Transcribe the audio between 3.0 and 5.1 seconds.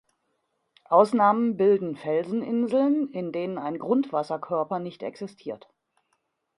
in denen ein Grundwasserkörper nicht